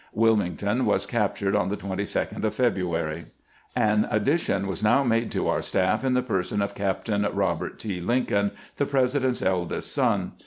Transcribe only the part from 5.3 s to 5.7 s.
to our